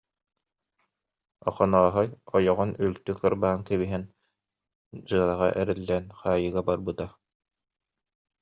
[1.49, 4.03] Охонооһой ойоҕун үлтү кырбаан кэбиһэн,
[5.07, 7.07] дьыалаҕа эриллэн хаайыыга барбыта